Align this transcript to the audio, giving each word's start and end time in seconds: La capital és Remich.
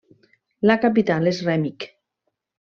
La 0.69 0.77
capital 0.85 1.33
és 1.33 1.43
Remich. 1.51 1.89